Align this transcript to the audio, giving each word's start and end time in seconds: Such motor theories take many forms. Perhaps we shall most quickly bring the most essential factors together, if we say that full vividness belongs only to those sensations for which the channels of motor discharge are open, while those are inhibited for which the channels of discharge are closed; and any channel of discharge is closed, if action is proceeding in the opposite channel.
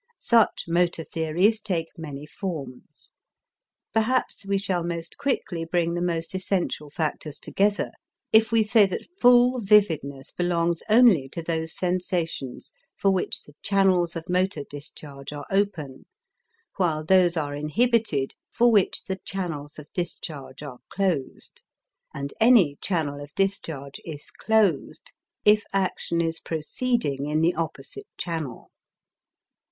Such 0.17 0.65
motor 0.67 1.03
theories 1.03 1.61
take 1.61 1.85
many 1.95 2.25
forms. 2.25 3.11
Perhaps 3.93 4.47
we 4.47 4.57
shall 4.57 4.83
most 4.83 5.19
quickly 5.19 5.63
bring 5.63 5.93
the 5.93 6.01
most 6.01 6.33
essential 6.33 6.89
factors 6.89 7.37
together, 7.37 7.91
if 8.33 8.51
we 8.51 8.63
say 8.63 8.87
that 8.87 9.05
full 9.19 9.61
vividness 9.61 10.31
belongs 10.31 10.81
only 10.89 11.29
to 11.29 11.43
those 11.43 11.75
sensations 11.77 12.71
for 12.95 13.11
which 13.11 13.43
the 13.43 13.53
channels 13.61 14.15
of 14.15 14.27
motor 14.27 14.63
discharge 14.67 15.31
are 15.31 15.45
open, 15.51 16.07
while 16.77 17.03
those 17.05 17.37
are 17.37 17.55
inhibited 17.55 18.33
for 18.49 18.71
which 18.71 19.03
the 19.03 19.19
channels 19.23 19.77
of 19.77 19.85
discharge 19.93 20.63
are 20.63 20.79
closed; 20.89 21.61
and 22.11 22.33
any 22.39 22.75
channel 22.81 23.21
of 23.21 23.35
discharge 23.35 24.01
is 24.03 24.31
closed, 24.31 25.11
if 25.45 25.63
action 25.73 26.21
is 26.21 26.39
proceeding 26.39 27.27
in 27.29 27.41
the 27.41 27.53
opposite 27.53 28.07
channel. 28.17 28.71